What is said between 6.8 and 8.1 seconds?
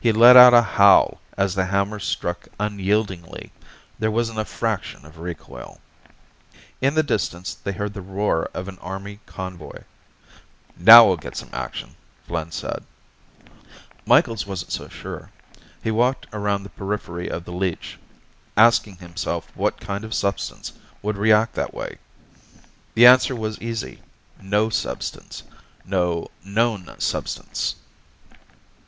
In the distance they heard the